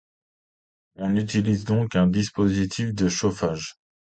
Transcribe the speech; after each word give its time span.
On 0.95 1.15
utilise 1.15 1.63
donc 1.63 1.95
un 1.95 2.07
dispositif 2.07 2.91
de 2.95 3.07
chauffage. 3.07 3.75